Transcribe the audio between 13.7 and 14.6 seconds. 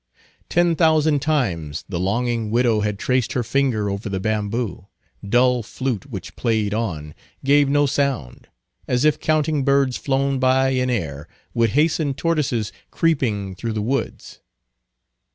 the woods.